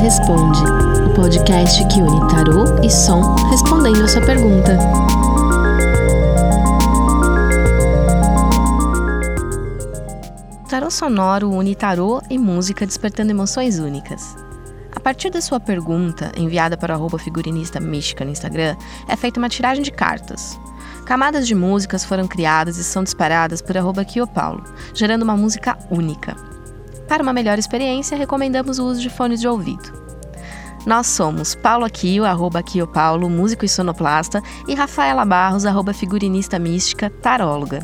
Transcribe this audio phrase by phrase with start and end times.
[0.00, 0.60] Responde,
[1.04, 4.78] o podcast que une tarô e som respondendo a sua pergunta.
[10.68, 14.36] Tarô sonoro une tarô e música despertando emoções únicas.
[14.94, 18.76] A partir da sua pergunta, enviada para o figurinista mística no Instagram,
[19.08, 20.60] é feita uma tiragem de cartas.
[21.06, 26.55] Camadas de músicas foram criadas e são disparadas por arroba Paulo, gerando uma música única.
[27.08, 30.06] Para uma melhor experiência, recomendamos o uso de fones de ouvido.
[30.84, 36.58] Nós somos Paulo Aquio, arroba Aquio Paulo, músico e sonoplasta, e Rafaela Barros, arroba figurinista
[36.58, 37.80] mística, taróloga.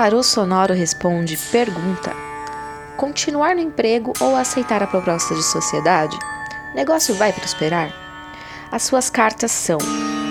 [0.00, 2.16] Tarô Sonoro responde pergunta:
[2.96, 6.18] Continuar no emprego ou aceitar a proposta de sociedade?
[6.74, 7.92] Negócio vai prosperar?
[8.72, 9.76] As suas cartas são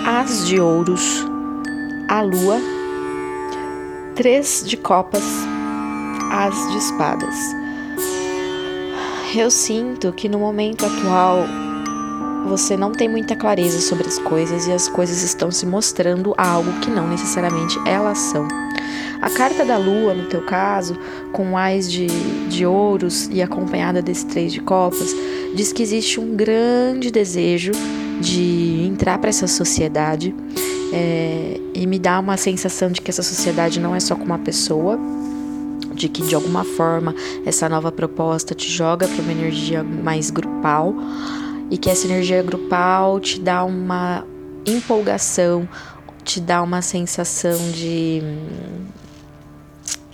[0.04, 1.24] As de Ouros,
[2.08, 2.58] a Lua,
[4.16, 5.22] Três de Copas,
[6.32, 7.36] As de Espadas.
[9.36, 11.46] Eu sinto que no momento atual
[12.48, 16.72] você não tem muita clareza sobre as coisas e as coisas estão se mostrando algo
[16.80, 18.48] que não necessariamente elas são.
[19.20, 20.96] A carta da lua, no teu caso,
[21.32, 22.06] com ais de,
[22.48, 25.14] de ouros e acompanhada desse três de copas,
[25.54, 27.72] diz que existe um grande desejo
[28.20, 30.34] de entrar para essa sociedade
[30.92, 34.38] é, e me dá uma sensação de que essa sociedade não é só com uma
[34.38, 34.98] pessoa,
[35.94, 37.14] de que de alguma forma
[37.44, 40.94] essa nova proposta te joga para uma energia mais grupal
[41.70, 44.24] e que essa energia grupal te dá uma
[44.66, 45.68] empolgação,
[46.24, 48.22] te dá uma sensação de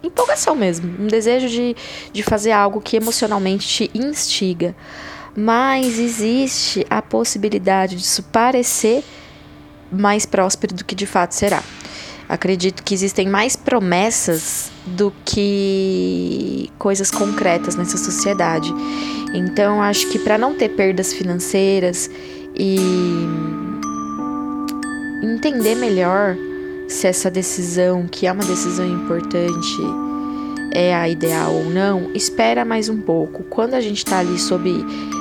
[0.07, 1.77] empolgação mesmo, um desejo de,
[2.13, 4.75] de fazer algo que emocionalmente te instiga.
[5.37, 9.05] Mas existe a possibilidade disso parecer
[9.93, 11.63] mais próspero do que de fato será.
[12.29, 18.73] Acredito que existem mais promessas do que coisas concretas nessa sociedade.
[19.33, 22.11] Então, acho que para não ter perdas financeiras
[22.59, 22.79] e
[25.23, 26.37] entender melhor
[26.89, 29.77] se essa decisão, que é uma decisão importante,
[30.73, 33.43] é a ideal ou não, espera mais um pouco.
[33.45, 34.71] Quando a gente está ali sob,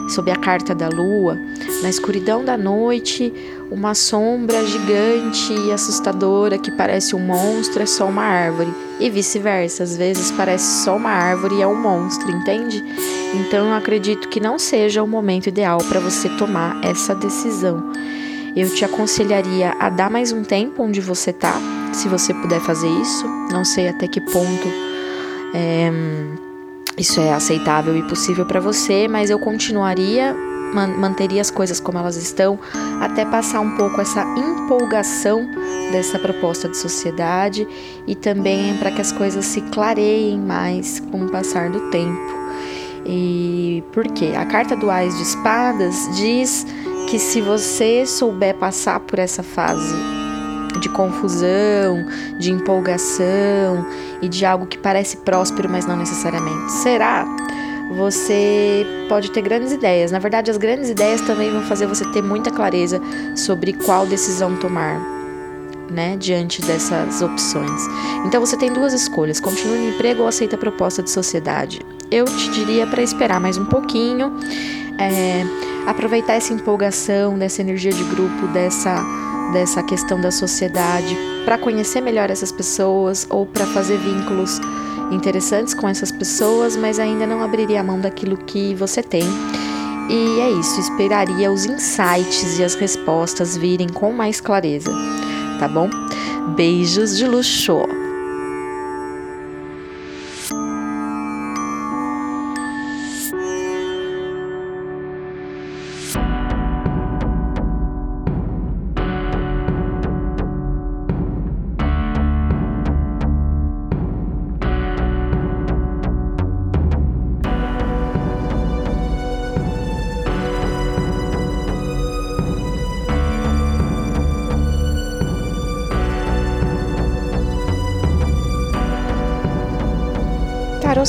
[0.09, 1.37] sob a carta da lua,
[1.81, 3.33] na escuridão da noite,
[3.71, 8.71] uma sombra gigante e assustadora que parece um monstro é só uma árvore.
[8.99, 12.83] E vice-versa, às vezes parece só uma árvore e é um monstro, entende?
[13.33, 17.91] Então eu acredito que não seja o momento ideal para você tomar essa decisão.
[18.55, 21.59] Eu te aconselharia a dar mais um tempo onde você tá,
[21.91, 23.27] se você puder fazer isso.
[23.51, 24.67] Não sei até que ponto
[25.53, 25.91] é,
[26.97, 30.33] isso é aceitável e possível para você, mas eu continuaria,
[30.73, 32.57] man manteria as coisas como elas estão,
[33.01, 35.45] até passar um pouco essa empolgação
[35.91, 37.67] dessa proposta de sociedade
[38.07, 42.45] e também para que as coisas se clareiem mais com o passar do tempo.
[43.05, 44.31] E por quê?
[44.35, 46.65] A carta do Ais de Espadas diz
[47.07, 49.95] que se você souber passar por essa fase
[50.79, 52.05] de confusão,
[52.37, 53.85] de empolgação
[54.21, 57.25] e de algo que parece próspero, mas não necessariamente será,
[57.95, 60.11] você pode ter grandes ideias.
[60.11, 63.01] Na verdade, as grandes ideias também vão fazer você ter muita clareza
[63.35, 64.99] sobre qual decisão tomar,
[65.89, 67.87] né, diante dessas opções.
[68.25, 71.81] Então você tem duas escolhas: continue no emprego ou aceita a proposta de sociedade.
[72.11, 74.33] Eu te diria para esperar mais um pouquinho.
[74.97, 75.43] É,
[75.85, 79.03] aproveitar essa empolgação, dessa energia de grupo, dessa,
[79.51, 84.59] dessa questão da sociedade, para conhecer melhor essas pessoas ou para fazer vínculos
[85.11, 89.23] interessantes com essas pessoas, mas ainda não abriria a mão daquilo que você tem.
[90.09, 94.91] E é isso, esperaria os insights e as respostas virem com mais clareza,
[95.59, 95.89] tá bom?
[96.55, 98.04] Beijos de luxo!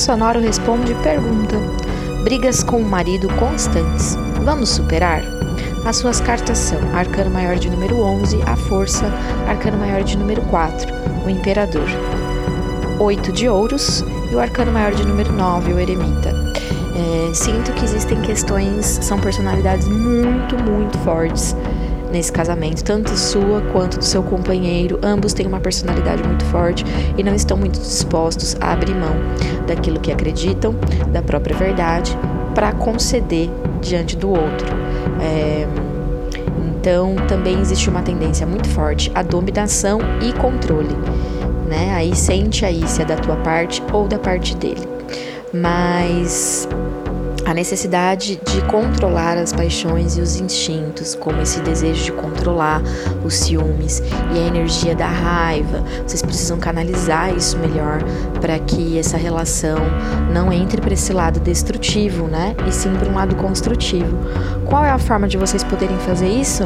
[0.06, 1.56] Sonoro responde pergunta:
[2.22, 4.16] Brigas com o marido constantes.
[4.44, 5.20] Vamos superar?
[5.84, 9.12] As suas cartas são Arcano Maior de número 11, a Força,
[9.48, 10.94] Arcano Maior de número 4,
[11.26, 11.88] o Imperador.
[13.00, 16.30] 8 de Ouros e o Arcano Maior de número 9, o Eremita.
[16.94, 21.56] É, sinto que existem questões, são personalidades muito, muito fortes
[22.10, 24.98] nesse casamento, tanto sua quanto do seu companheiro.
[25.02, 26.84] Ambos têm uma personalidade muito forte
[27.16, 29.14] e não estão muito dispostos a abrir mão
[29.66, 30.74] daquilo que acreditam,
[31.12, 32.16] da própria verdade,
[32.54, 33.50] para conceder
[33.80, 34.66] diante do outro.
[35.20, 35.66] É,
[36.78, 40.94] então, também existe uma tendência muito forte à dominação e controle.
[41.68, 41.92] Né?
[41.94, 44.86] Aí sente aí se é da tua parte ou da parte dele.
[45.52, 46.68] Mas
[47.46, 52.82] a necessidade de controlar as paixões e os instintos, como esse desejo de controlar
[53.24, 54.02] os ciúmes
[54.34, 55.80] e a energia da raiva.
[56.04, 58.02] Vocês precisam canalizar isso melhor
[58.40, 59.78] para que essa relação
[60.32, 62.56] não entre para esse lado destrutivo, né?
[62.66, 64.18] E sim para um lado construtivo.
[64.64, 66.64] Qual é a forma de vocês poderem fazer isso?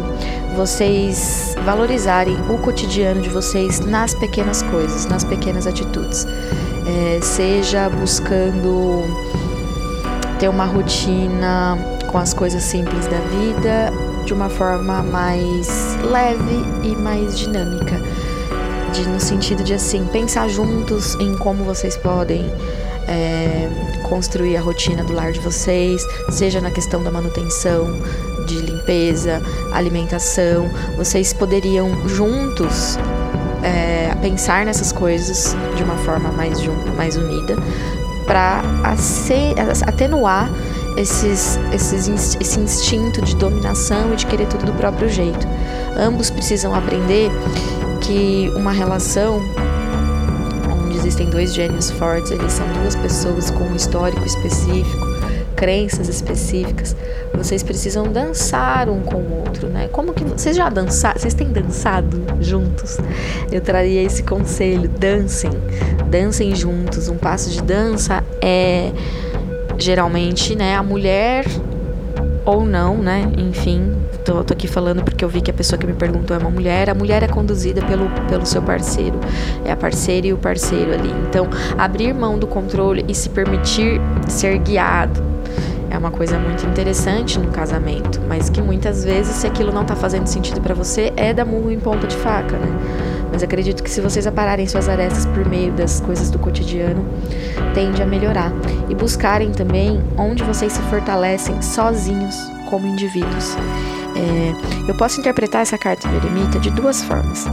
[0.56, 6.26] Vocês valorizarem o cotidiano de vocês nas pequenas coisas, nas pequenas atitudes.
[6.86, 9.04] É, seja buscando
[10.40, 11.78] ter uma rotina
[12.10, 13.92] com as coisas simples da vida
[14.24, 18.00] de uma forma mais leve e mais dinâmica.
[18.90, 22.50] De, no sentido de assim, pensar juntos em como vocês podem
[23.06, 23.68] é,
[24.08, 28.00] construir a rotina do lar de vocês, seja na questão da manutenção,
[28.46, 29.42] de limpeza,
[29.72, 30.70] alimentação.
[30.96, 32.98] Vocês poderiam juntos
[33.62, 36.58] é, pensar nessas coisas de uma forma mais,
[36.96, 37.56] mais unida,
[38.30, 38.62] para
[39.88, 40.48] atenuar
[40.96, 45.48] esses, esses, esse instinto de dominação e de querer tudo do próprio jeito.
[45.98, 47.28] Ambos precisam aprender
[48.00, 49.42] que uma relação
[50.70, 55.09] onde existem dois gênios fortes, eles são duas pessoas com um histórico específico,
[55.60, 56.96] crenças específicas,
[57.34, 59.90] vocês precisam dançar um com o outro, né?
[59.92, 61.20] Como que vocês já dançaram?
[61.20, 62.96] Vocês têm dançado juntos?
[63.52, 65.50] Eu traria esse conselho: dancem,
[66.06, 67.08] dancem juntos.
[67.08, 68.90] Um passo de dança é
[69.76, 71.44] geralmente, né, a mulher
[72.46, 73.30] ou não, né?
[73.36, 76.40] Enfim, tô, tô, aqui falando porque eu vi que a pessoa que me perguntou é
[76.40, 76.88] uma mulher.
[76.88, 79.20] A mulher é conduzida pelo, pelo seu parceiro,
[79.62, 81.12] é a parceira e o parceiro ali.
[81.28, 81.46] Então,
[81.76, 85.39] abrir mão do controle e se permitir ser guiado
[85.90, 89.96] é uma coisa muito interessante no casamento, mas que muitas vezes, se aquilo não tá
[89.96, 92.68] fazendo sentido para você, é da murro em ponta de faca, né?
[93.32, 97.04] Mas acredito que se vocês apararem suas arestas por meio das coisas do cotidiano,
[97.74, 98.52] tende a melhorar.
[98.88, 102.36] E buscarem também onde vocês se fortalecem sozinhos
[102.68, 103.56] como indivíduos.
[104.16, 107.46] É, eu posso interpretar essa carta do eremita de duas formas.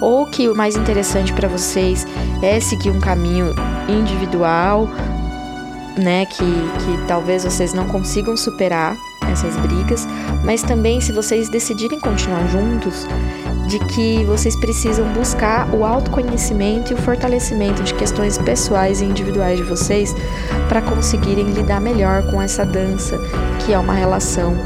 [0.00, 2.06] Ou que o mais interessante para vocês
[2.42, 3.54] é seguir um caminho
[3.88, 4.88] individual,
[5.98, 8.96] né, que, que talvez vocês não consigam superar
[9.30, 10.06] essas brigas,
[10.44, 13.06] mas também se vocês decidirem continuar juntos,
[13.66, 19.58] de que vocês precisam buscar o autoconhecimento e o fortalecimento de questões pessoais e individuais
[19.58, 20.14] de vocês
[20.68, 23.18] para conseguirem lidar melhor com essa dança
[23.64, 24.56] que é uma relação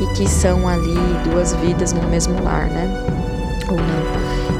[0.00, 0.96] e que são ali
[1.30, 2.88] duas vidas no mesmo lar, né?
[3.68, 4.07] Ou não.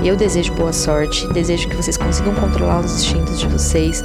[0.02, 4.02] Eu desejo boa sorte, desejo que vocês consigam controlar os instintos de vocês,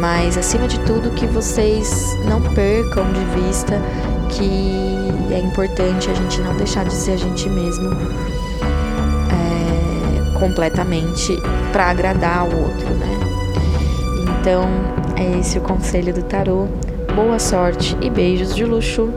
[0.00, 3.80] mas acima de tudo que vocês não percam de vista
[4.28, 7.90] que é importante a gente não deixar de ser a gente mesmo
[9.30, 11.36] é, completamente
[11.72, 13.18] para agradar ao outro, né?
[14.40, 14.64] Então
[15.16, 16.66] é esse o conselho do tarô.
[17.14, 19.12] Boa sorte e beijos de luxo.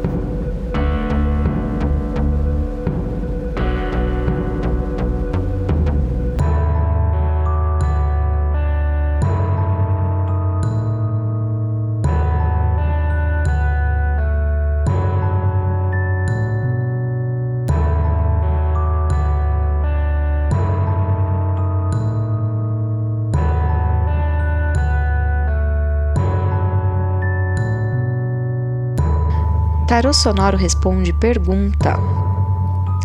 [29.94, 32.00] Tarô Sonoro responde pergunta: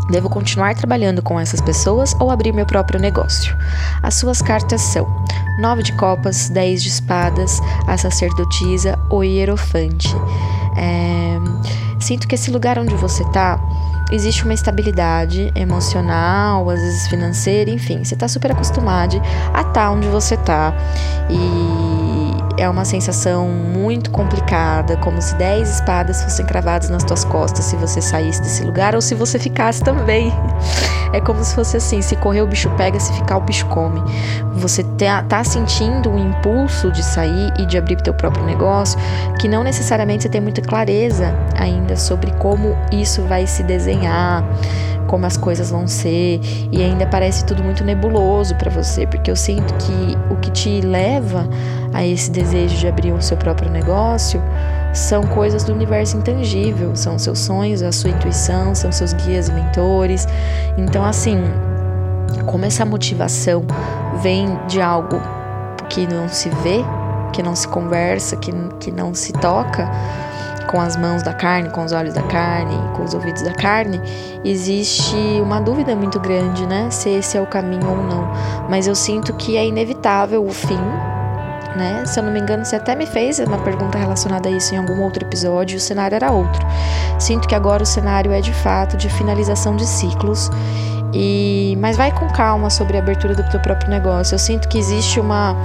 [0.08, 3.54] Devo continuar trabalhando com essas pessoas ou abrir meu próprio negócio?
[4.02, 5.06] As suas cartas são
[5.60, 10.16] Nove de Copas, Dez de Espadas, a Sacerdotisa, o Hierofante.
[10.78, 11.36] É...
[12.00, 13.60] Sinto que esse lugar onde você está
[14.10, 19.20] existe uma estabilidade emocional, às vezes financeira, enfim, você está super acostumado
[19.52, 20.72] a estar tá onde você está.
[21.28, 21.87] E
[22.58, 27.76] é uma sensação muito complicada, como se 10 espadas fossem cravadas nas tuas costas se
[27.76, 30.32] você saísse desse lugar ou se você ficasse também.
[31.10, 33.98] É como se fosse assim: se correr o bicho pega, se ficar o bicho come.
[34.56, 38.98] Você tá, tá sentindo um impulso de sair e de abrir teu próprio negócio,
[39.40, 44.44] que não necessariamente você tem muita clareza ainda sobre como isso vai se desenhar,
[45.08, 49.36] como as coisas vão ser, e ainda parece tudo muito nebuloso para você, porque eu
[49.36, 51.48] sinto que o que te leva
[51.92, 54.40] a esse desejo de abrir o seu próprio negócio
[54.92, 59.52] são coisas do universo intangível, são seus sonhos, a sua intuição, são seus guias e
[59.52, 60.26] mentores.
[60.76, 61.42] Então, assim,
[62.46, 63.64] como essa motivação
[64.22, 65.20] vem de algo
[65.88, 66.84] que não se vê,
[67.32, 69.90] que não se conversa, que, que não se toca
[70.68, 74.00] com as mãos da carne, com os olhos da carne, com os ouvidos da carne,
[74.44, 76.88] existe uma dúvida muito grande, né?
[76.90, 78.30] Se esse é o caminho ou não.
[78.68, 80.78] Mas eu sinto que é inevitável o fim
[81.78, 82.04] né?
[82.04, 84.78] Se eu não me engano, você até me fez uma pergunta relacionada a isso em
[84.78, 86.66] algum outro episódio, o cenário era outro.
[87.18, 90.50] Sinto que agora o cenário é de fato de finalização de ciclos.
[91.14, 94.34] E mas vai com calma sobre a abertura do teu próprio negócio.
[94.34, 95.56] Eu sinto que existe uma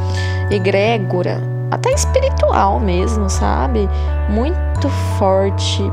[0.49, 1.41] egrégora,
[1.71, 3.89] até espiritual mesmo, sabe?
[4.29, 5.83] Muito forte.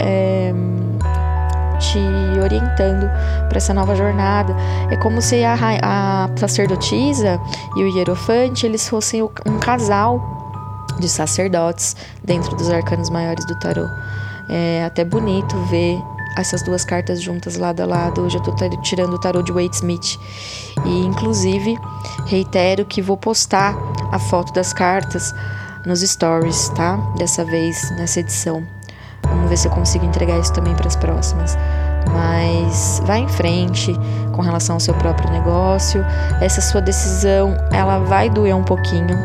[0.00, 0.52] É
[1.78, 1.98] te
[2.40, 3.08] orientando
[3.48, 4.54] para essa nova jornada.
[4.90, 7.40] É como se a, a sacerdotisa
[7.76, 10.20] e o hierofante eles fossem um casal
[10.98, 13.86] de sacerdotes dentro dos arcanos maiores do tarô.
[14.48, 15.98] É até bonito ver
[16.36, 18.22] essas duas cartas juntas lado a lado.
[18.22, 20.18] Hoje eu tô tirando o tarô de Wade Smith.
[20.84, 21.78] E inclusive
[22.26, 23.76] reitero que vou postar
[24.12, 25.34] a foto das cartas
[25.84, 26.96] nos stories, tá?
[27.16, 28.66] Dessa vez nessa edição.
[29.22, 31.56] Vamos ver se eu consigo entregar isso também para as próximas.
[32.12, 33.92] Mas vá em frente
[34.32, 36.04] com relação ao seu próprio negócio.
[36.40, 39.16] Essa sua decisão, ela vai doer um pouquinho.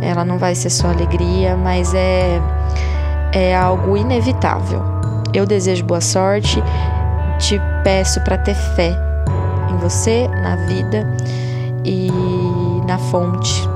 [0.00, 2.40] Ela não vai ser só alegria, mas é
[3.32, 5.01] é algo inevitável.
[5.34, 6.62] Eu desejo boa sorte.
[7.38, 8.96] Te peço para ter fé
[9.70, 11.06] em você, na vida
[11.84, 12.10] e
[12.86, 13.68] na fonte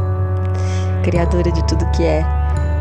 [1.03, 2.25] criadora de tudo que é.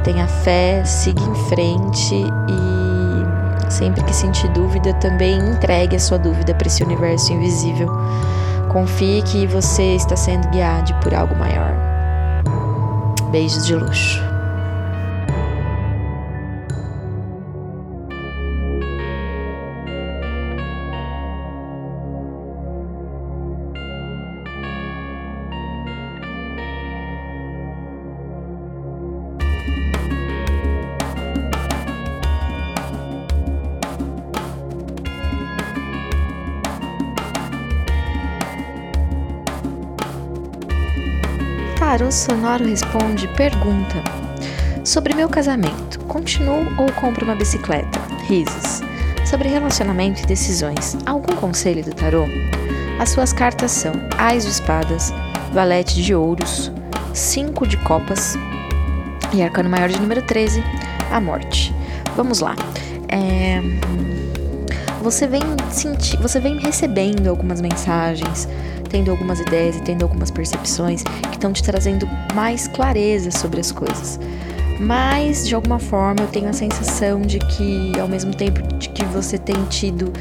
[0.03, 3.05] Tenha fé, siga em frente e
[3.70, 7.89] Sempre que sentir dúvida, também entregue a sua dúvida para esse universo invisível.
[8.72, 11.74] Confie que você está sendo guiado por algo maior.
[13.32, 14.35] Beijos de luxo.
[42.05, 43.95] Tarô Sonoro responde pergunta
[44.83, 45.97] sobre meu casamento.
[46.01, 48.00] Continuo ou compro uma bicicleta?
[48.27, 48.81] Risos.
[49.25, 50.95] Sobre relacionamento e decisões.
[51.03, 52.25] Algum conselho do tarô?
[53.00, 55.12] As suas cartas são Ais de Espadas,
[55.51, 56.71] Valete de Ouros,
[57.12, 58.38] Cinco de Copas
[59.33, 60.63] e Arcano Maior de número 13,
[61.12, 61.74] a Morte.
[62.15, 62.55] Vamos lá.
[63.09, 63.62] É...
[65.01, 68.47] Você vem sentir, você vem recebendo algumas mensagens
[68.95, 73.69] tendo algumas ideias e tendo algumas percepções que estão te trazendo mais clareza sobre as
[73.69, 74.17] coisas.
[74.79, 79.03] Mas, de alguma forma, eu tenho a sensação de que, ao mesmo tempo de que
[79.03, 80.13] você tem tido.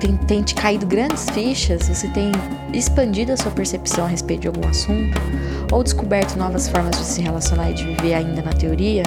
[0.00, 2.32] Tem, tem te caído grandes fichas, você tem
[2.72, 5.20] expandido a sua percepção a respeito de algum assunto,
[5.70, 9.02] ou descoberto novas formas de se relacionar e de viver ainda na teoria,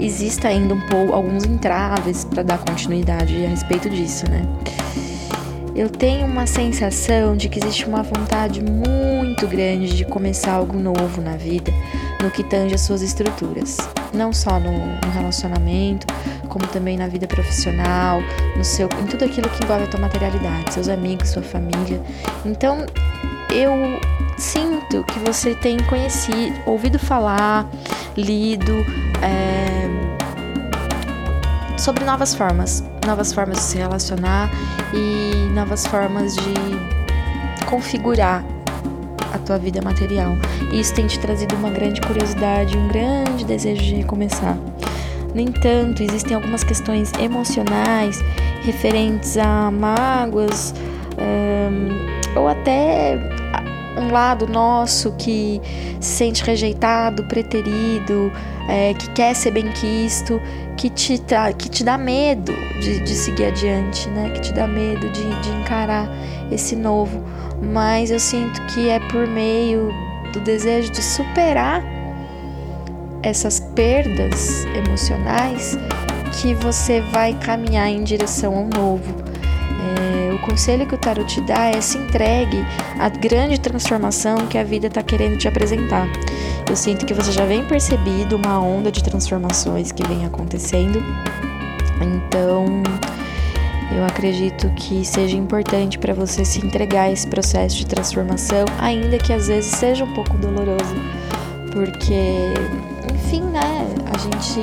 [0.00, 4.44] existe ainda um pouco alguns entraves para dar continuidade a respeito disso, né?
[5.80, 11.22] Eu tenho uma sensação de que existe uma vontade muito grande de começar algo novo
[11.22, 11.72] na vida,
[12.22, 13.78] no que tange as suas estruturas.
[14.12, 16.06] Não só no, no relacionamento,
[16.50, 18.20] como também na vida profissional,
[18.58, 21.98] no seu, em tudo aquilo que envolve a tua materialidade, seus amigos, sua família.
[22.44, 22.84] Então,
[23.50, 23.72] eu
[24.36, 27.66] sinto que você tem conhecido, ouvido falar,
[28.18, 28.84] lido
[29.22, 29.88] é,
[31.78, 34.50] sobre novas formas, novas formas de se relacionar
[34.94, 38.44] e novas formas de configurar
[39.32, 40.36] a tua vida material.
[40.72, 44.56] E isso tem te trazido uma grande curiosidade, um grande desejo de recomeçar.
[45.34, 48.20] No entanto, existem algumas questões emocionais
[48.62, 50.74] referentes a mágoas
[52.34, 53.18] ou até
[54.00, 55.60] um lado nosso que
[56.00, 58.32] se sente rejeitado, preterido,
[58.68, 60.40] é, que quer ser benquisto,
[60.76, 61.22] que te,
[61.58, 64.30] que te dá medo de, de, seguir adiante, né?
[64.30, 66.08] Que te dá medo de, de encarar
[66.50, 67.22] esse novo.
[67.62, 69.90] Mas eu sinto que é por meio
[70.32, 71.82] do desejo de superar
[73.22, 75.78] essas perdas emocionais
[76.40, 79.29] que você vai caminhar em direção ao novo.
[80.42, 82.64] O conselho que o tarot te dá é se entregue
[82.98, 86.08] à grande transformação que a vida está querendo te apresentar.
[86.68, 91.04] Eu sinto que você já vem percebido uma onda de transformações que vem acontecendo.
[92.00, 92.82] Então,
[93.94, 99.18] eu acredito que seja importante para você se entregar a esse processo de transformação, ainda
[99.18, 100.94] que às vezes seja um pouco doloroso,
[101.72, 102.54] porque,
[103.12, 104.60] enfim, né, a gente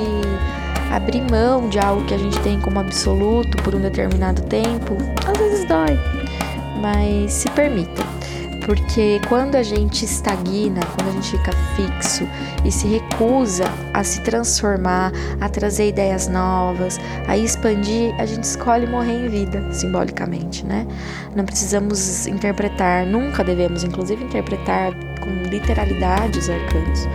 [0.90, 5.38] abrir mão de algo que a gente tem como absoluto por um determinado tempo, às
[5.38, 5.98] vezes dói,
[6.80, 8.06] mas se permita.
[8.68, 12.28] Porque quando a gente estagna, quando a gente fica fixo
[12.66, 13.64] e se recusa
[13.94, 19.72] a se transformar, a trazer ideias novas, a expandir, a gente escolhe morrer em vida,
[19.72, 20.86] simbolicamente, né?
[21.34, 24.92] Não precisamos interpretar, nunca devemos, inclusive, interpretar
[25.22, 27.06] com literalidade os arcanos.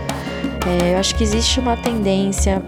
[0.66, 2.60] É, eu acho que existe uma tendência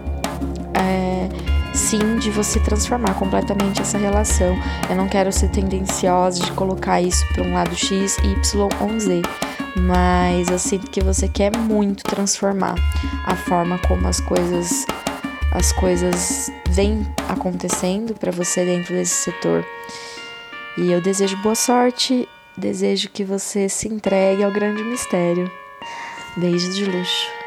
[0.79, 1.29] é,
[1.73, 4.55] sim de você transformar completamente essa relação.
[4.89, 9.21] Eu não quero ser tendenciosa de colocar isso para um lado X, Y ou Z,
[9.75, 12.75] mas eu sinto que você quer muito transformar
[13.25, 14.85] a forma como as coisas
[15.51, 19.65] as coisas vêm acontecendo para você dentro desse setor.
[20.77, 25.49] E eu desejo boa sorte, desejo que você se entregue ao grande mistério.
[26.35, 27.46] Beijos de luxo.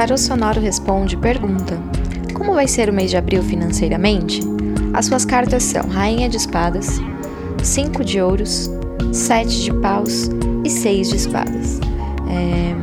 [0.00, 1.78] Tarô Sonoro responde pergunta:
[2.32, 4.40] Como vai ser o mês de abril financeiramente?
[4.94, 6.98] As suas cartas são Rainha de Espadas,
[7.62, 8.70] Cinco de Ouros,
[9.12, 10.30] Sete de Paus
[10.64, 11.80] e Seis de Espadas.
[12.30, 12.74] É...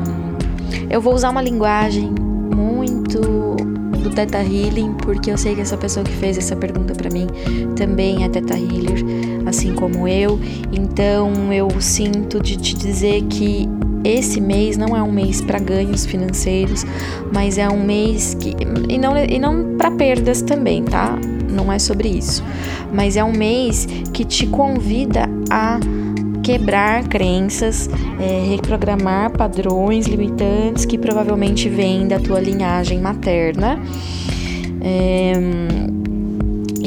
[0.93, 2.13] Eu vou usar uma linguagem
[2.55, 7.09] muito do Teta Healing, porque eu sei que essa pessoa que fez essa pergunta para
[7.09, 7.25] mim
[7.75, 9.03] também é Teta Healer,
[9.47, 10.39] assim como eu.
[10.71, 13.67] Então eu sinto de te dizer que
[14.07, 16.85] esse mês não é um mês para ganhos financeiros,
[17.33, 18.55] mas é um mês que
[18.87, 21.17] e não e não para perdas também, tá?
[21.49, 22.43] Não é sobre isso.
[22.93, 25.79] Mas é um mês que te convida a
[26.41, 27.89] quebrar crenças,
[28.19, 33.77] é, reprogramar padrões limitantes que provavelmente vêm da tua linhagem materna.
[34.81, 35.33] É,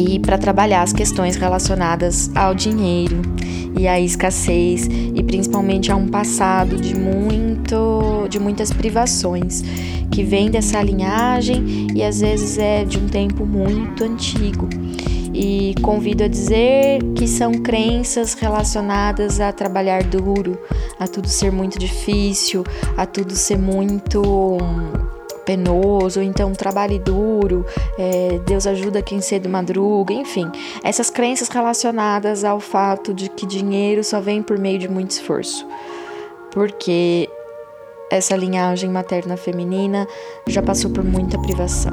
[0.00, 3.20] e para trabalhar as questões relacionadas ao dinheiro
[3.78, 9.62] e à escassez e principalmente a um passado de muito de muitas privações
[10.10, 14.68] que vem dessa linhagem e às vezes é de um tempo muito antigo.
[15.32, 20.58] E convido a dizer que são crenças relacionadas a trabalhar duro,
[20.98, 22.64] a tudo ser muito difícil,
[22.96, 24.58] a tudo ser muito
[25.44, 27.64] penoso, então trabalhe duro,
[27.98, 30.50] é, Deus ajuda quem cedo madruga, enfim,
[30.83, 35.66] essas crenças relacionadas ao fato de que dinheiro só vem por meio de muito esforço,
[36.50, 37.29] porque
[38.11, 40.07] essa linhagem materna feminina
[40.46, 41.92] já passou por muita privação.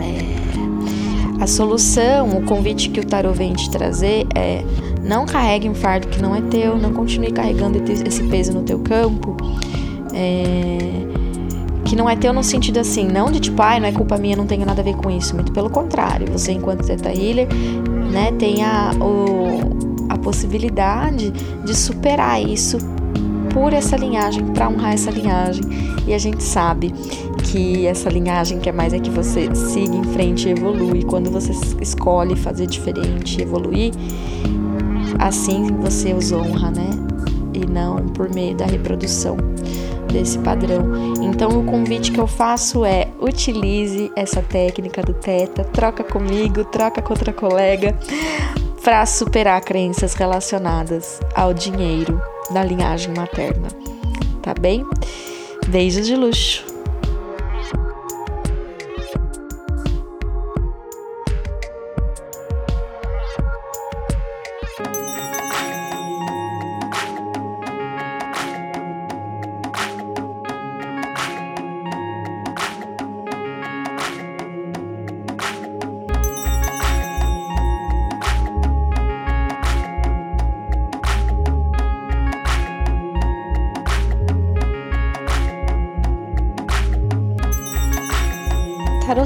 [0.00, 4.64] É, a solução, o convite que o tarot vem te trazer é
[5.02, 8.80] não carregue um fardo que não é teu, não continue carregando esse peso no teu
[8.80, 9.36] campo.
[10.12, 11.25] É,
[11.86, 14.36] que não é teu no sentido assim, não de tipo, ai, não é culpa minha,
[14.36, 15.34] não tenho nada a ver com isso.
[15.34, 17.48] Muito pelo contrário, você enquanto Teta Healer,
[18.12, 22.78] né, tem a, o, a possibilidade de superar isso
[23.54, 25.64] por essa linhagem, para honrar essa linhagem.
[26.06, 26.92] E a gente sabe
[27.44, 31.04] que essa linhagem quer mais é que você siga em frente e evolui.
[31.04, 33.92] Quando você escolhe fazer diferente, evoluir,
[35.18, 36.90] assim você os honra, né?
[37.76, 39.36] Não por meio da reprodução
[40.10, 41.14] desse padrão.
[41.22, 47.02] Então, o convite que eu faço é utilize essa técnica do Teta, troca comigo, troca
[47.02, 47.94] com outra colega,
[48.82, 52.18] para superar crenças relacionadas ao dinheiro
[52.50, 53.68] da linhagem materna.
[54.42, 54.86] Tá bem?
[55.68, 56.75] Beijos de luxo!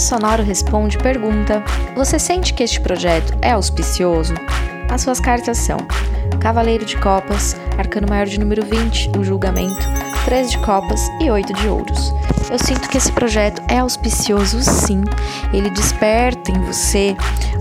[0.01, 1.63] Sonoro responde pergunta:
[1.95, 4.35] Você sente que este projeto é auspicioso?
[4.89, 5.79] As suas cartas são
[6.41, 9.87] Cavaleiro de Copas, Arcano Maior de número 20, o Julgamento,
[10.25, 12.13] 3 de Copas e 8 de Ouros.
[12.51, 15.05] Eu sinto que esse projeto é auspicioso sim.
[15.53, 17.15] Ele desperta em você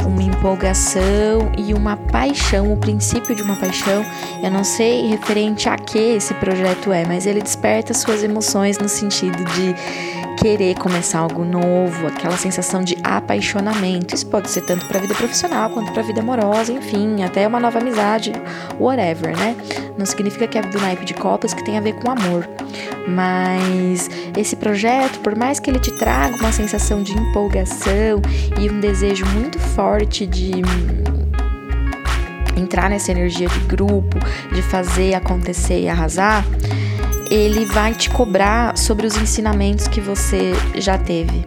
[0.06, 4.04] uma empolgação e uma paixão, o princípio de uma paixão.
[4.42, 8.90] Eu não sei referente a que esse projeto é, mas ele desperta suas emoções no
[8.90, 9.76] sentido de
[10.40, 14.16] querer começar algo novo, aquela sensação de apaixonamento.
[14.16, 17.46] Isso pode ser tanto para a vida profissional quanto para a vida amorosa, enfim, até
[17.46, 18.32] uma nova amizade,
[18.80, 19.56] whatever, né?
[19.98, 22.48] Não significa que é do naipe de copas que tem a ver com amor.
[23.06, 28.22] Mas esse projeto, por mais que ele te traga uma sensação de empolgação
[28.58, 30.52] e um desejo muito forte de
[32.56, 34.18] entrar nessa energia de grupo,
[34.54, 36.46] de fazer acontecer e arrasar,
[37.30, 41.46] ele vai te cobrar sobre os ensinamentos que você já teve,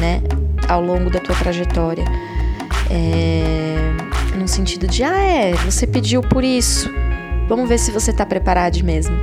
[0.00, 0.22] né,
[0.68, 2.04] ao longo da tua trajetória.
[2.90, 6.90] É, no sentido de, ah, é, você pediu por isso.
[7.48, 9.16] Vamos ver se você está preparado mesmo.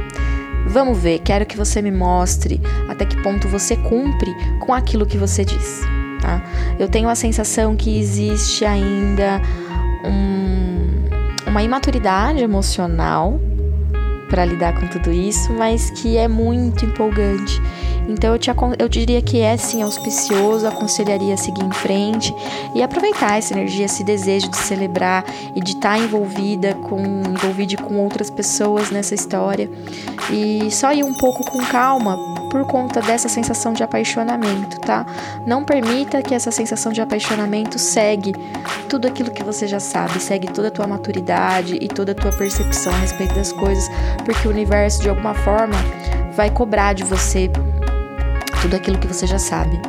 [0.67, 5.17] Vamos ver, quero que você me mostre até que ponto você cumpre com aquilo que
[5.17, 5.81] você diz.
[6.21, 6.41] Tá?
[6.79, 9.41] Eu tenho a sensação que existe ainda
[10.05, 13.39] um, uma imaturidade emocional
[14.31, 17.61] para lidar com tudo isso, mas que é muito empolgante.
[18.07, 22.33] Então eu, te, eu diria que é sim auspicioso, aconselharia a seguir em frente
[22.73, 27.77] e aproveitar essa energia, esse desejo de celebrar e de estar tá envolvida com envolvida
[27.83, 29.69] com outras pessoas nessa história
[30.31, 35.05] e só ir um pouco com calma por conta dessa sensação de apaixonamento, tá?
[35.45, 38.33] Não permita que essa sensação de apaixonamento segue
[38.89, 42.31] tudo aquilo que você já sabe, segue toda a tua maturidade e toda a tua
[42.31, 43.89] percepção a respeito das coisas,
[44.25, 45.77] porque o universo de alguma forma
[46.33, 47.49] vai cobrar de você
[48.61, 49.81] tudo aquilo que você já sabe,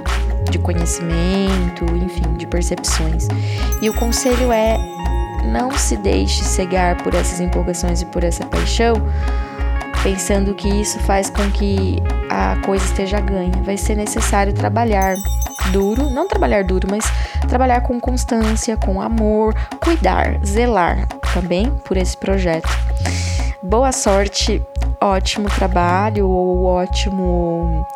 [0.48, 3.27] de conhecimento, enfim, de percepções.
[3.83, 4.79] E o conselho é
[5.46, 8.94] não se deixe cegar por essas empolgações e por essa paixão,
[10.02, 13.62] pensando que isso faz com que a coisa esteja ganha.
[13.62, 15.14] Vai ser necessário trabalhar
[15.70, 17.04] duro, não trabalhar duro, mas
[17.48, 22.68] trabalhar com constância, com amor, cuidar, zelar também por esse projeto.
[23.62, 24.60] Boa sorte,
[25.00, 27.86] ótimo trabalho ou ótimo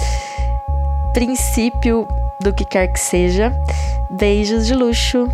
[1.12, 2.06] princípio
[2.40, 3.52] do que quer que seja.
[4.08, 5.28] Beijos de luxo.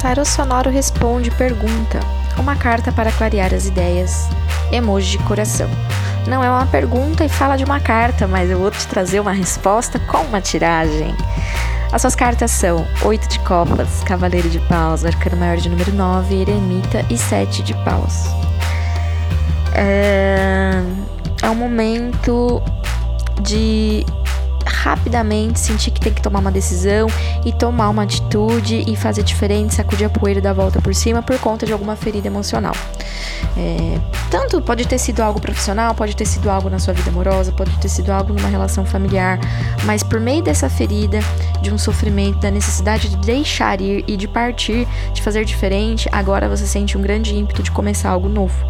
[0.00, 2.00] Tarô Sonoro responde pergunta.
[2.38, 4.28] Uma carta para clarear as ideias.
[4.72, 5.68] Emoji de coração.
[6.26, 9.32] Não é uma pergunta e fala de uma carta, mas eu vou te trazer uma
[9.32, 11.14] resposta com uma tiragem.
[11.92, 16.34] As suas cartas são Oito de Copas, Cavaleiro de Paus, Arcano Maior de número 9,
[16.34, 18.24] Eremita e Sete de Paus.
[19.74, 20.82] É,
[21.42, 22.62] é um momento
[23.42, 24.06] de
[24.80, 27.06] rapidamente sentir que tem que tomar uma decisão
[27.44, 31.38] e tomar uma atitude e fazer diferente, sacudir a poeira da volta por cima por
[31.38, 32.74] conta de alguma ferida emocional.
[33.58, 33.98] É,
[34.30, 37.76] tanto pode ter sido algo profissional, pode ter sido algo na sua vida amorosa, pode
[37.78, 39.38] ter sido algo numa relação familiar,
[39.84, 41.20] mas por meio dessa ferida,
[41.60, 46.48] de um sofrimento, da necessidade de deixar ir e de partir, de fazer diferente, agora
[46.48, 48.64] você sente um grande ímpeto de começar algo novo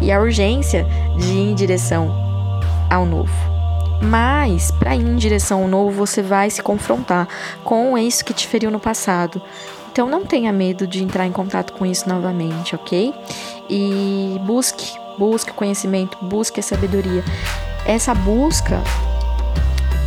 [0.00, 2.14] e a urgência de ir em direção
[2.90, 3.53] ao novo.
[4.00, 7.26] Mas, para ir em direção ao novo, você vai se confrontar
[7.62, 9.40] com isso que te feriu no passado.
[9.90, 13.14] Então, não tenha medo de entrar em contato com isso novamente, ok?
[13.70, 17.24] E busque, busque o conhecimento, busque a sabedoria.
[17.86, 18.82] Essa busca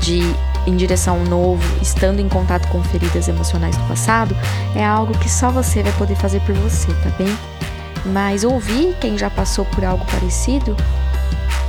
[0.02, 0.22] de
[0.68, 4.36] em direção ao novo, estando em contato com feridas emocionais do passado,
[4.76, 7.38] é algo que só você vai poder fazer por você, tá bem?
[8.06, 10.76] Mas ouvir quem já passou por algo parecido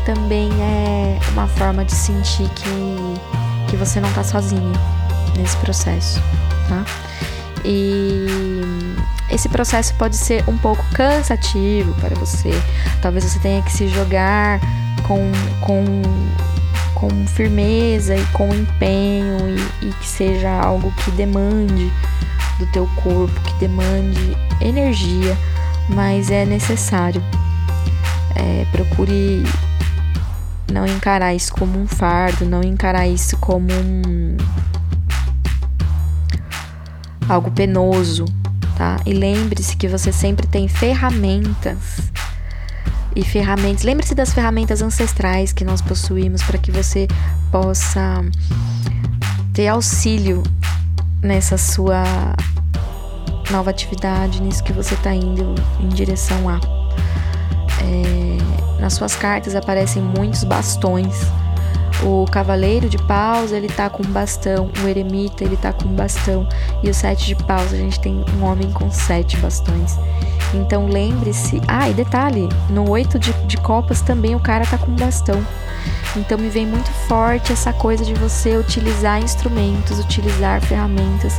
[0.09, 3.21] também é uma forma de sentir que,
[3.69, 4.73] que você não tá sozinho
[5.37, 6.19] nesse processo,
[6.67, 6.83] tá?
[7.63, 8.27] E
[9.31, 12.51] esse processo pode ser um pouco cansativo para você.
[13.03, 14.59] Talvez você tenha que se jogar
[15.07, 15.85] com, com,
[16.95, 19.37] com firmeza e com empenho
[19.83, 21.93] e, e que seja algo que demande
[22.59, 25.37] do teu corpo, que demande energia,
[25.87, 27.23] mas é necessário.
[28.35, 29.45] É, procure
[30.73, 34.37] não encarar isso como um fardo, não encarar isso como um.
[37.29, 38.25] algo penoso,
[38.77, 39.01] tá?
[39.05, 42.11] E lembre-se que você sempre tem ferramentas
[43.15, 43.83] e ferramentas.
[43.83, 47.09] Lembre-se das ferramentas ancestrais que nós possuímos para que você
[47.51, 48.25] possa
[49.53, 50.43] ter auxílio
[51.23, 52.05] nessa sua
[53.51, 56.61] nova atividade, nisso que você está indo em direção a.
[57.81, 58.28] É,
[58.89, 61.21] nas suas cartas aparecem muitos bastões.
[62.03, 64.71] O cavaleiro de paus, ele tá com bastão.
[64.83, 66.49] O eremita, ele tá com bastão.
[66.83, 69.99] E o sete de paus, a gente tem um homem com sete bastões.
[70.55, 71.61] Então lembre-se.
[71.69, 75.45] Ah, e detalhe: no oito de, de copas também o cara tá com bastão.
[76.17, 81.35] Então me vem muito forte essa coisa de você utilizar instrumentos, utilizar ferramentas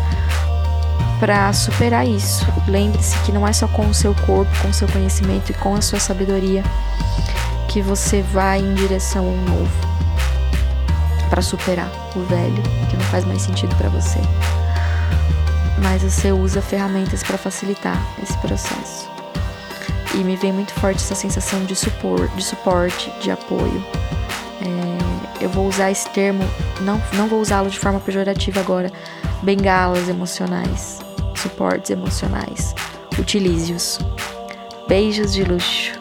[1.20, 2.46] para superar isso.
[2.68, 5.74] Lembre-se que não é só com o seu corpo, com o seu conhecimento e com
[5.74, 6.64] a sua sabedoria
[7.70, 9.72] que você vai em direção ao novo
[11.30, 14.20] para superar o velho, que não faz mais sentido para você.
[15.84, 19.08] Mas você usa ferramentas para facilitar esse processo.
[20.16, 23.86] E me vem muito forte essa sensação de, supor, de suporte, de apoio.
[24.62, 26.44] É, eu vou usar esse termo,
[26.82, 28.92] não, não vou usá-lo de forma pejorativa agora.
[29.44, 31.00] Bengalas emocionais,
[31.36, 32.74] suportes emocionais.
[33.18, 34.00] Utilize-os.
[34.88, 35.99] Beijos de luxo.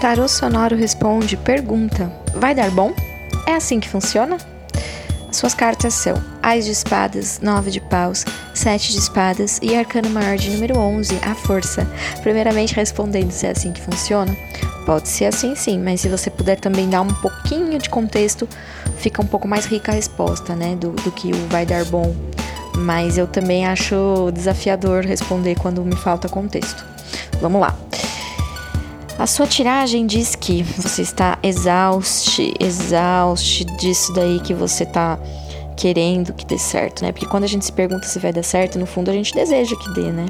[0.00, 2.94] Tarô Sonoro responde pergunta: Vai dar bom?
[3.44, 4.38] É assim que funciona?
[5.32, 10.36] Suas cartas são Ais de Espadas, Nove de Paus, Sete de Espadas e Arcano Maior
[10.36, 11.84] de número 11, a Força.
[12.22, 14.34] Primeiramente, respondendo se é assim que funciona,
[14.86, 18.48] pode ser assim sim, mas se você puder também dar um pouquinho de contexto,
[18.98, 22.14] fica um pouco mais rica a resposta, né, do, do que o vai dar bom.
[22.76, 26.84] Mas eu também acho desafiador responder quando me falta contexto.
[27.40, 27.87] Vamos lá.
[29.18, 35.18] A sua tiragem diz que você está exauste, exauste disso daí que você está
[35.76, 37.10] querendo que dê certo, né?
[37.10, 39.74] Porque quando a gente se pergunta se vai dar certo, no fundo a gente deseja
[39.74, 40.26] que dê, né?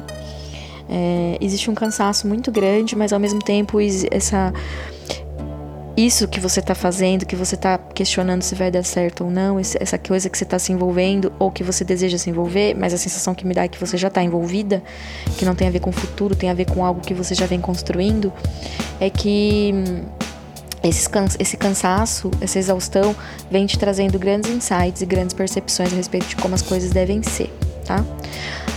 [0.88, 3.78] É, existe um cansaço muito grande, mas ao mesmo tempo
[4.10, 4.54] essa
[5.98, 9.58] isso que você está fazendo, que você está questionando se vai dar certo ou não,
[9.58, 12.96] essa coisa que você está se envolvendo ou que você deseja se envolver, mas a
[12.96, 14.80] sensação que me dá é que você já está envolvida,
[15.36, 17.34] que não tem a ver com o futuro, tem a ver com algo que você
[17.34, 18.32] já vem construindo,
[19.00, 20.04] é que hum,
[20.84, 23.14] esse cansaço, essa exaustão,
[23.50, 27.24] vem te trazendo grandes insights e grandes percepções a respeito de como as coisas devem
[27.24, 27.52] ser,
[27.84, 28.04] tá?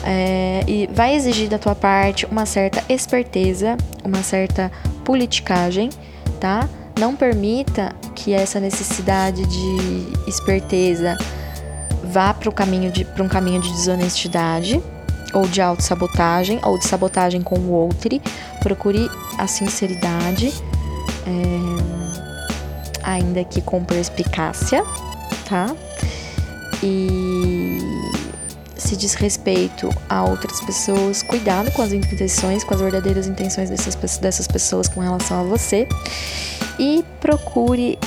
[0.03, 4.71] É, e vai exigir da tua parte uma certa esperteza, uma certa
[5.05, 5.91] politicagem,
[6.39, 6.67] tá?
[6.99, 11.17] Não permita que essa necessidade de esperteza
[12.03, 14.81] vá para um caminho de desonestidade
[15.33, 18.21] ou de autossabotagem ou de sabotagem com o outro.
[18.61, 20.53] Procure a sinceridade,
[21.25, 24.83] é, ainda que com perspicácia,
[25.47, 25.75] tá?
[26.83, 27.79] E
[28.75, 34.17] se diz respeito a outras pessoas, cuidado com as intenções, com as verdadeiras intenções dessas,
[34.17, 35.87] dessas pessoas com relação a você
[36.81, 37.99] e procure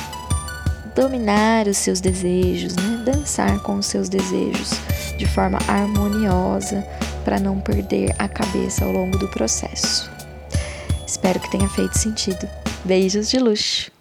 [0.96, 3.04] dominar os seus desejos, né?
[3.04, 4.72] dançar com os seus desejos
[5.16, 6.84] de forma harmoniosa
[7.24, 10.10] para não perder a cabeça ao longo do processo.
[11.06, 12.48] Espero que tenha feito sentido.
[12.84, 13.93] Beijos de luxo!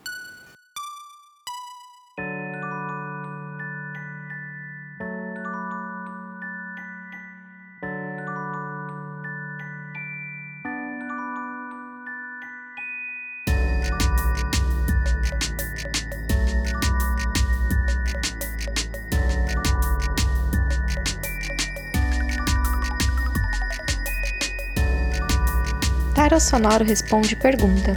[26.43, 27.93] Sonoro responde pergunta: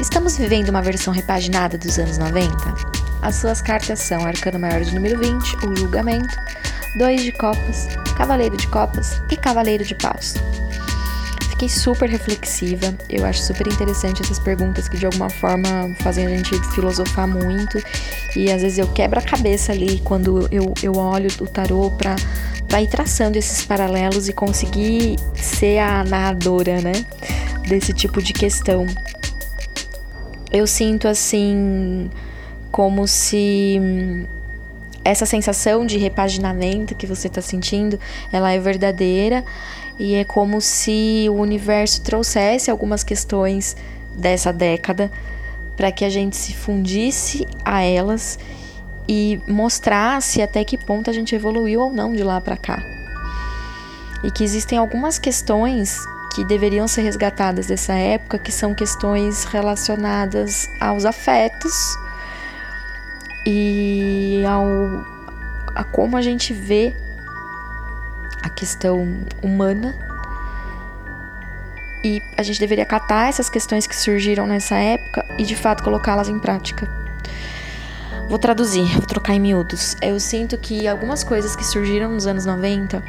[0.00, 2.54] Estamos vivendo uma versão repaginada dos anos 90?
[3.20, 6.34] As suas cartas são Arcano Maior de número 20, o Julgamento,
[6.96, 10.34] Dois de Copas, Cavaleiro de Copas e Cavaleiro de Paus.
[11.50, 15.68] Fiquei super reflexiva, eu acho super interessante essas perguntas que de alguma forma
[16.00, 17.82] fazem a gente filosofar muito
[18.36, 22.16] e às vezes eu quebro a cabeça ali quando eu, eu olho o tarô pra,
[22.68, 26.92] pra ir traçando esses paralelos e conseguir ser a narradora, né?
[27.70, 28.84] Desse tipo de questão.
[30.52, 32.10] Eu sinto assim
[32.72, 33.78] como se
[35.04, 37.98] essa sensação de repaginamento que você está sentindo,
[38.30, 39.42] ela é verdadeira
[39.98, 43.76] E é como se o universo trouxesse algumas questões
[44.16, 45.10] dessa década
[45.76, 48.38] para que a gente se fundisse a elas
[49.08, 52.82] e mostrasse até que ponto a gente evoluiu ou não de lá para cá.
[54.24, 60.68] E que existem algumas questões que deveriam ser resgatadas dessa época, que são questões relacionadas
[60.80, 61.72] aos afetos
[63.46, 64.64] e ao
[65.74, 66.94] a como a gente vê
[68.42, 69.94] a questão humana.
[72.02, 76.28] E a gente deveria catar essas questões que surgiram nessa época e de fato colocá-las
[76.28, 76.88] em prática.
[78.28, 79.96] Vou traduzir, vou trocar em miúdos.
[80.00, 83.02] Eu sinto que algumas coisas que surgiram nos anos 90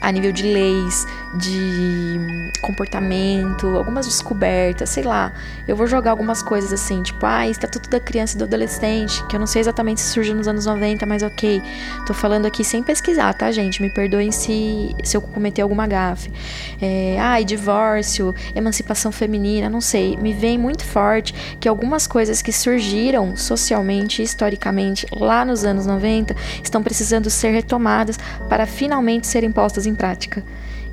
[0.00, 2.18] a nível de leis, de
[2.60, 5.32] comportamento, algumas descobertas, sei lá.
[5.66, 9.36] Eu vou jogar algumas coisas assim, tipo, ah, Estatuto da Criança e do Adolescente, que
[9.36, 11.62] eu não sei exatamente se surgiu nos anos 90, mas ok.
[12.06, 13.80] Tô falando aqui sem pesquisar, tá, gente?
[13.80, 16.32] Me perdoem se, se eu cometer alguma gafe.
[16.80, 20.16] É, ah, divórcio, emancipação feminina, não sei.
[20.16, 26.34] Me vem muito forte que algumas coisas que surgiram socialmente, historicamente, lá nos anos 90,
[26.62, 30.42] estão precisando ser retomadas para finalmente serem postas em prática.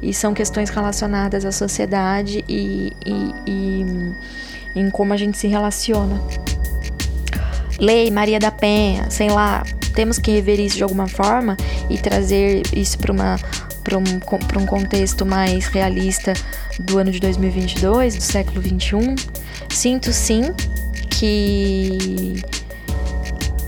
[0.02, 3.86] E são questões relacionadas à sociedade e, e, e
[4.76, 6.22] em como a gente se relaciona.
[7.80, 11.58] Lei Maria da Penha, sei lá, temos que rever isso de alguma forma
[11.90, 13.38] e trazer isso para uma
[13.84, 14.04] para um,
[14.62, 16.34] um contexto mais realista
[16.78, 19.16] do ano de 2022, do século 21.
[19.70, 20.52] Sinto sim
[21.10, 22.42] que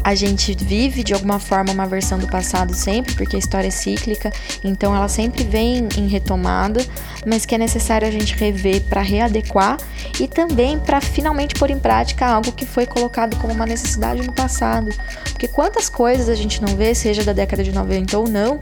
[0.04, 3.72] a gente vive de alguma forma uma versão do passado sempre, porque a história é
[3.72, 4.32] cíclica,
[4.64, 6.86] então ela sempre vem em retomada,
[7.26, 9.78] mas que é necessário a gente rever para readequar
[10.20, 14.34] e também para finalmente pôr em prática algo que foi colocado como uma necessidade no
[14.34, 14.90] passado.
[15.24, 18.58] Porque quantas coisas a gente não vê, seja da década de 90 ou não,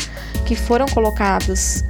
[0.45, 1.84] que foram colocadas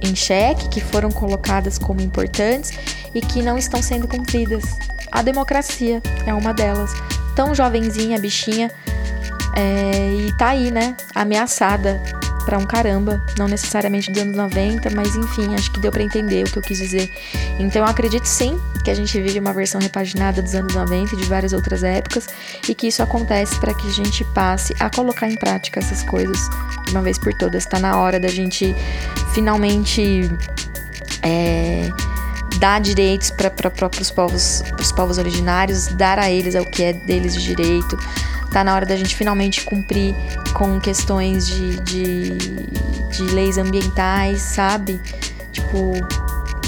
[0.00, 2.72] em xeque, que foram colocadas como importantes
[3.14, 4.64] e que não estão sendo cumpridas.
[5.10, 6.92] A democracia é uma delas
[7.34, 8.70] tão jovenzinha, bichinha,
[9.56, 10.96] é, e tá aí, né?
[11.14, 12.00] Ameaçada
[12.44, 16.44] para um caramba, não necessariamente dos anos 90, mas enfim, acho que deu para entender
[16.46, 17.08] o que eu quis dizer.
[17.58, 21.18] Então eu acredito sim que a gente vive uma versão repaginada dos anos 90 e
[21.18, 22.26] de várias outras épocas
[22.68, 26.38] e que isso acontece para que a gente passe a colocar em prática essas coisas
[26.86, 27.64] de uma vez por todas.
[27.64, 28.74] Está na hora da gente
[29.34, 30.30] finalmente
[31.22, 31.88] é,
[32.60, 33.50] dar direitos para
[34.00, 37.98] os povos, os povos originários, dar a eles o que é deles de direito.
[38.52, 40.14] Tá na hora da gente finalmente cumprir
[40.52, 42.30] com questões de, de,
[43.10, 45.00] de leis ambientais, sabe?
[45.50, 45.92] Tipo,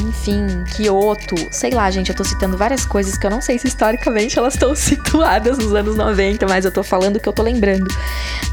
[0.00, 3.68] enfim, Kyoto, sei lá, gente, eu tô citando várias coisas que eu não sei se
[3.68, 7.88] historicamente elas estão situadas nos anos 90, mas eu tô falando que eu tô lembrando.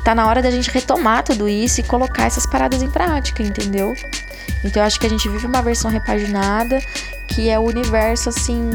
[0.04, 3.96] Tá na hora da gente retomar tudo isso e colocar essas paradas em prática, entendeu?
[4.64, 6.80] Então eu acho que a gente vive uma versão repaginada
[7.28, 8.70] que é o universo assim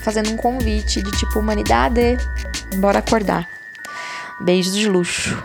[0.00, 2.16] fazendo um convite de tipo humanidade,
[2.76, 3.48] bora acordar.
[4.40, 5.42] Beijos de luxo.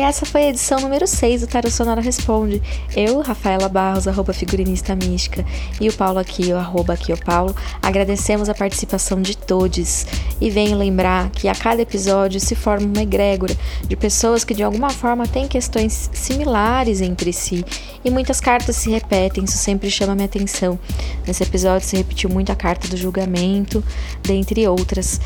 [0.00, 2.62] E essa foi a edição número 6 do Tarot Sonora Responde.
[2.96, 5.44] Eu, Rafaela Barros, arroba figurinista mística,
[5.78, 10.06] e o Paulo aqui, arroba aqui o Paulo, agradecemos a participação de todos
[10.40, 13.54] e venho lembrar que a cada episódio se forma uma egrégora
[13.86, 17.62] de pessoas que de alguma forma têm questões similares entre si
[18.02, 20.78] e muitas cartas se repetem, isso sempre chama minha atenção.
[21.26, 23.84] Nesse episódio se repetiu muito a carta do julgamento,
[24.22, 25.20] dentre outras.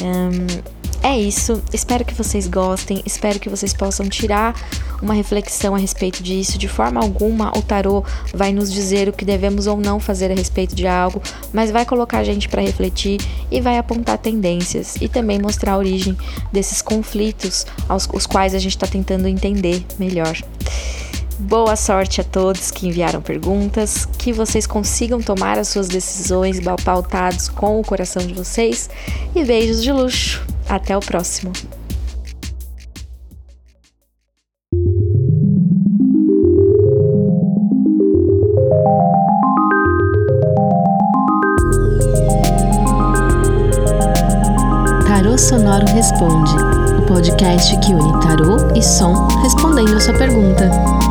[0.00, 1.62] Um, é isso.
[1.72, 3.02] Espero que vocês gostem.
[3.06, 4.54] Espero que vocês possam tirar
[5.02, 6.58] uma reflexão a respeito disso.
[6.58, 10.34] De forma alguma, o tarô vai nos dizer o que devemos ou não fazer a
[10.34, 15.08] respeito de algo, mas vai colocar a gente para refletir e vai apontar tendências e
[15.08, 16.16] também mostrar a origem
[16.52, 20.36] desses conflitos aos os quais a gente está tentando entender melhor.
[21.40, 27.48] Boa sorte a todos que enviaram perguntas, que vocês consigam tomar as suas decisões pautados
[27.48, 28.90] com o coração de vocês
[29.34, 30.46] e beijos de luxo.
[30.68, 31.52] Até o próximo.
[45.08, 46.52] Tarô Sonoro Responde,
[46.98, 51.09] o podcast que une tarô e som respondendo a sua pergunta.